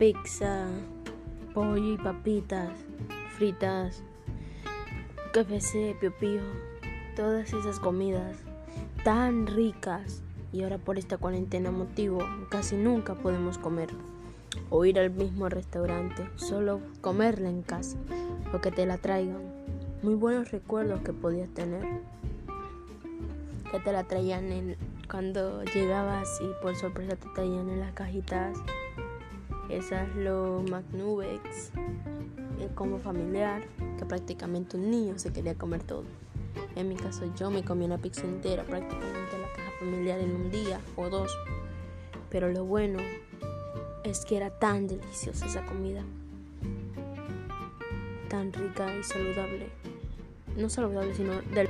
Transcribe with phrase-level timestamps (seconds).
[0.00, 0.64] pizza,
[1.52, 2.70] pollo y papitas
[3.36, 4.02] fritas,
[5.34, 6.40] KFC, pio pio,
[7.14, 8.38] todas esas comidas
[9.04, 10.22] tan ricas
[10.54, 13.90] y ahora por esta cuarentena motivo casi nunca podemos comer
[14.70, 17.98] o ir al mismo restaurante, solo comerla en casa
[18.54, 19.42] o que te la traigan.
[20.02, 21.86] Muy buenos recuerdos que podías tener.
[23.70, 24.76] Que te la traían en,
[25.10, 28.56] cuando llegabas y por sorpresa te traían en las cajitas.
[29.70, 31.70] Esas los McNuggets
[32.58, 33.62] eh, como familiar,
[33.98, 36.04] que prácticamente un niño se quería comer todo.
[36.74, 40.50] En mi caso yo me comí una pizza entera prácticamente la caja familiar en un
[40.50, 41.36] día o dos.
[42.30, 42.98] Pero lo bueno
[44.04, 46.02] es que era tan deliciosa esa comida.
[48.28, 49.68] Tan rica y saludable.
[50.56, 51.68] No saludable, sino del...